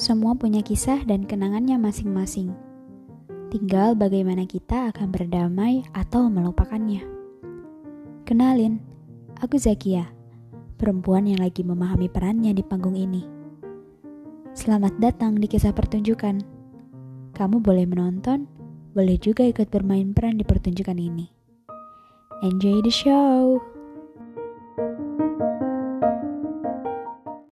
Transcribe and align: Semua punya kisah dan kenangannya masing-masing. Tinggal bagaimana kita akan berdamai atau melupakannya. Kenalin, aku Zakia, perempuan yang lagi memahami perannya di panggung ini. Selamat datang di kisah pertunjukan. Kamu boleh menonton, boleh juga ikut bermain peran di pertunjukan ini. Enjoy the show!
Semua 0.00 0.32
punya 0.32 0.64
kisah 0.64 1.04
dan 1.04 1.28
kenangannya 1.28 1.76
masing-masing. 1.76 2.56
Tinggal 3.52 3.92
bagaimana 3.92 4.48
kita 4.48 4.88
akan 4.88 5.12
berdamai 5.12 5.84
atau 5.92 6.32
melupakannya. 6.32 7.04
Kenalin, 8.24 8.80
aku 9.44 9.60
Zakia, 9.60 10.08
perempuan 10.80 11.28
yang 11.28 11.44
lagi 11.44 11.60
memahami 11.60 12.08
perannya 12.08 12.56
di 12.56 12.64
panggung 12.64 12.96
ini. 12.96 13.28
Selamat 14.56 14.96
datang 14.96 15.36
di 15.36 15.44
kisah 15.44 15.76
pertunjukan. 15.76 16.40
Kamu 17.36 17.60
boleh 17.60 17.84
menonton, 17.84 18.48
boleh 18.96 19.20
juga 19.20 19.44
ikut 19.44 19.68
bermain 19.68 20.16
peran 20.16 20.40
di 20.40 20.48
pertunjukan 20.48 20.96
ini. 20.96 21.28
Enjoy 22.40 22.80
the 22.80 22.88
show! 22.88 23.60